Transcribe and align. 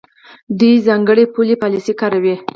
دوی 0.59 0.75
ځانګړې 0.87 1.25
پولي 1.33 1.55
پالیسۍ 1.61 1.93
کاروي. 2.01 2.35